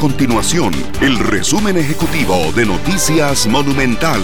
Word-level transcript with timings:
continuación 0.00 0.72
el 1.02 1.18
resumen 1.18 1.76
ejecutivo 1.76 2.34
de 2.56 2.64
Noticias 2.64 3.46
Monumental. 3.46 4.22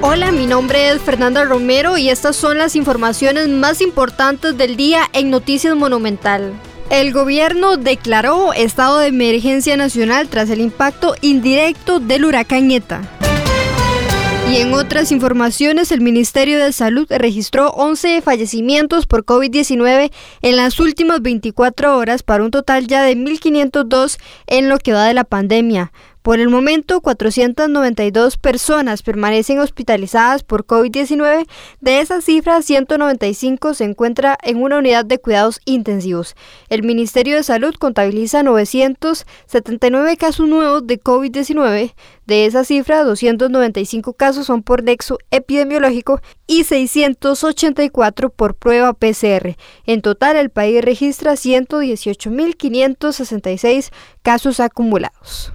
Hola, 0.00 0.32
mi 0.32 0.46
nombre 0.46 0.88
es 0.88 1.02
Fernanda 1.02 1.44
Romero 1.44 1.98
y 1.98 2.08
estas 2.08 2.34
son 2.34 2.56
las 2.56 2.76
informaciones 2.76 3.48
más 3.50 3.82
importantes 3.82 4.56
del 4.56 4.78
día 4.78 5.02
en 5.12 5.28
Noticias 5.28 5.76
Monumental. 5.76 6.54
El 6.88 7.12
gobierno 7.12 7.76
declaró 7.76 8.54
estado 8.54 9.00
de 9.00 9.08
emergencia 9.08 9.76
nacional 9.76 10.28
tras 10.28 10.48
el 10.48 10.62
impacto 10.62 11.14
indirecto 11.20 12.00
del 12.00 12.24
huracán 12.24 12.70
ETA. 12.70 13.02
Y 14.48 14.56
en 14.56 14.74
otras 14.74 15.12
informaciones, 15.12 15.92
el 15.92 16.00
Ministerio 16.00 16.58
de 16.58 16.72
Salud 16.72 17.06
registró 17.08 17.70
11 17.70 18.20
fallecimientos 18.20 19.06
por 19.06 19.24
COVID-19 19.24 20.10
en 20.42 20.56
las 20.56 20.80
últimas 20.80 21.22
24 21.22 21.96
horas 21.96 22.22
para 22.22 22.42
un 22.42 22.50
total 22.50 22.86
ya 22.86 23.02
de 23.02 23.16
1.502 23.16 24.18
en 24.46 24.68
lo 24.68 24.78
que 24.78 24.92
va 24.92 25.06
de 25.06 25.14
la 25.14 25.24
pandemia. 25.24 25.92
Por 26.22 26.38
el 26.38 26.50
momento, 26.50 27.00
492 27.00 28.36
personas 28.36 29.02
permanecen 29.02 29.58
hospitalizadas 29.58 30.42
por 30.42 30.66
COVID-19. 30.66 31.46
De 31.80 32.00
esas 32.00 32.24
cifras, 32.24 32.66
195 32.66 33.72
se 33.72 33.84
encuentra 33.84 34.36
en 34.42 34.62
una 34.62 34.76
unidad 34.76 35.06
de 35.06 35.18
cuidados 35.18 35.62
intensivos. 35.64 36.36
El 36.68 36.82
Ministerio 36.82 37.36
de 37.36 37.42
Salud 37.42 37.74
contabiliza 37.74 38.42
979 38.42 40.18
casos 40.18 40.46
nuevos 40.46 40.86
de 40.86 41.00
COVID-19. 41.00 41.94
De 42.26 42.44
esa 42.44 42.64
cifra, 42.64 43.02
295 43.02 44.12
casos 44.12 44.44
son 44.44 44.62
por 44.62 44.82
nexo 44.82 45.16
epidemiológico 45.30 46.20
y 46.46 46.64
684 46.64 48.28
por 48.28 48.56
prueba 48.56 48.92
PCR. 48.92 49.56
En 49.86 50.02
total, 50.02 50.36
el 50.36 50.50
país 50.50 50.84
registra 50.84 51.32
118.566 51.32 53.90
casos 54.22 54.60
acumulados. 54.60 55.54